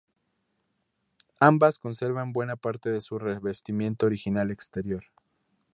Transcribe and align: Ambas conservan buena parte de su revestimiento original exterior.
Ambas 1.39 1.77
conservan 1.77 2.33
buena 2.33 2.55
parte 2.55 2.89
de 2.89 3.01
su 3.01 3.19
revestimiento 3.19 4.07
original 4.07 4.49
exterior. 4.49 5.03